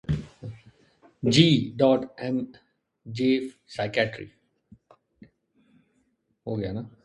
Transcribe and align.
G. 1.33 1.75
Am 2.27 2.47
J 3.11 3.17
Psychiatry. 3.67 4.33